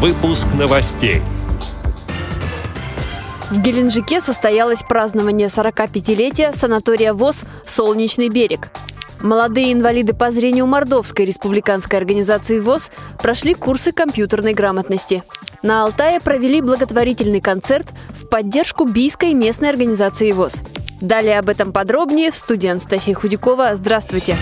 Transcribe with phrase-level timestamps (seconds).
[0.00, 1.22] Выпуск новостей.
[3.50, 8.70] В Геленджике состоялось празднование 45-летия санатория ВОЗ «Солнечный берег».
[9.20, 15.24] Молодые инвалиды по зрению Мордовской республиканской организации ВОЗ прошли курсы компьютерной грамотности.
[15.64, 20.58] На Алтае провели благотворительный концерт в поддержку Бийской местной организации ВОЗ.
[21.00, 23.74] Далее об этом подробнее в студии Анастасия Худякова.
[23.74, 24.36] Здравствуйте!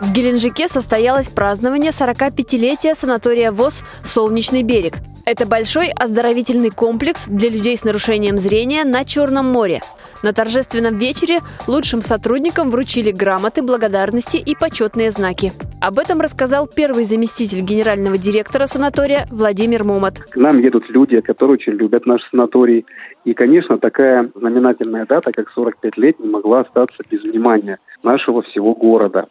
[0.00, 4.94] В Геленджике состоялось празднование 45-летия санатория ВОЗ «Солнечный берег».
[5.24, 9.82] Это большой оздоровительный комплекс для людей с нарушением зрения на Черном море.
[10.22, 15.52] На торжественном вечере лучшим сотрудникам вручили грамоты, благодарности и почетные знаки.
[15.80, 20.18] Об этом рассказал первый заместитель генерального директора санатория Владимир Момот.
[20.30, 22.86] К нам едут люди, которые очень любят наш санаторий.
[23.24, 28.74] И, конечно, такая знаменательная дата, как 45 лет, не могла остаться без внимания нашего всего
[28.74, 29.26] города.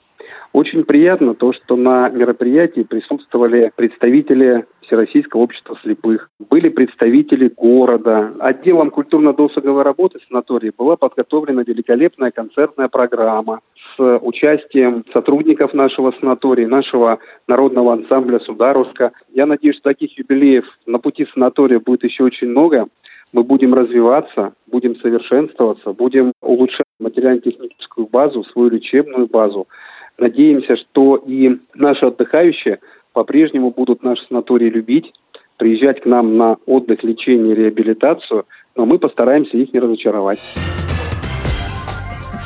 [0.54, 8.34] Очень приятно то, что на мероприятии присутствовали представители Всероссийского общества слепых, были представители города.
[8.40, 13.60] Отделом культурно-досуговой работы санатории была подготовлена великолепная концертная программа
[13.96, 19.12] с участием сотрудников нашего санатория, нашего народного ансамбля «Сударовска».
[19.34, 22.88] Я надеюсь, что таких юбилеев на пути санатория будет еще очень много.
[23.34, 29.68] Мы будем развиваться, будем совершенствоваться, будем улучшать материально-техническую базу, свою лечебную базу.
[30.18, 32.80] Надеемся, что и наши отдыхающие
[33.14, 35.14] по-прежнему будут наш санаторий любить,
[35.58, 38.46] приезжать к нам на отдых, лечение, реабилитацию,
[38.76, 40.40] но мы постараемся их не разочаровать.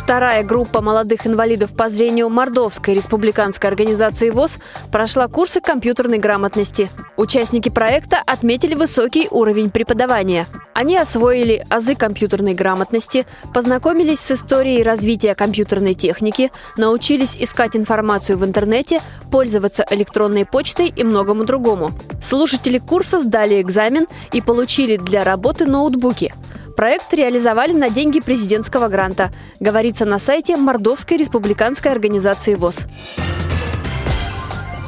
[0.02, 4.58] Вторая группа молодых инвалидов по зрению Мордовской республиканской организации ВОЗ
[4.92, 6.90] прошла курсы компьютерной грамотности.
[7.18, 10.48] Участники проекта отметили высокий уровень преподавания.
[10.74, 18.44] Они освоили азы компьютерной грамотности, познакомились с историей развития компьютерной техники, научились искать информацию в
[18.44, 21.92] интернете, пользоваться электронной почтой и многому другому.
[22.24, 26.34] Слушатели курса сдали экзамен и получили для работы ноутбуки–
[26.82, 32.86] Проект реализовали на деньги президентского гранта, говорится на сайте Мордовской республиканской организации ВОЗ.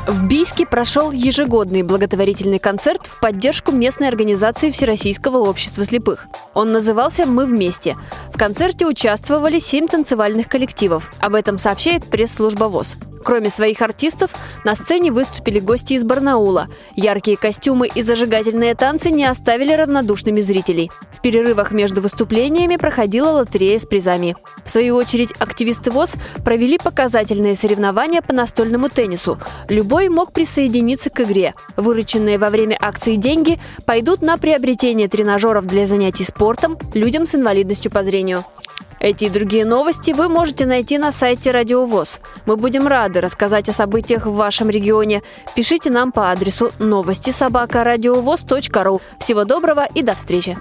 [0.08, 6.26] В Бийске прошел ежегодный благотворительный концерт в поддержку местной организации Всероссийского общества слепых.
[6.56, 7.96] Он назывался «Мы вместе».
[8.34, 11.14] В концерте участвовали семь танцевальных коллективов.
[11.20, 12.98] Об этом сообщает пресс-служба ВОЗ.
[13.24, 14.32] Кроме своих артистов,
[14.66, 16.70] на сцене выступили гости из Барнаула.
[16.96, 20.90] Яркие костюмы и зажигательные танцы не оставили равнодушными зрителей.
[21.24, 24.36] Перерывах между выступлениями проходила лотерея с призами.
[24.66, 29.40] В свою очередь, активисты ВОЗ провели показательные соревнования по настольному теннису.
[29.70, 31.54] Любой мог присоединиться к игре.
[31.78, 37.90] Вырученные во время акции деньги пойдут на приобретение тренажеров для занятий спортом людям с инвалидностью
[37.90, 38.44] по зрению.
[39.00, 42.20] Эти и другие новости вы можете найти на сайте Радио ВОЗ.
[42.46, 45.22] Мы будем рады рассказать о событиях в вашем регионе.
[45.56, 49.02] Пишите нам по адресу новости собака ру.
[49.20, 50.58] Всего доброго и до встречи!